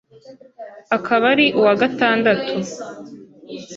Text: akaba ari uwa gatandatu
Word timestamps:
akaba 0.97 1.25
ari 1.33 1.45
uwa 1.59 1.73
gatandatu 1.81 2.55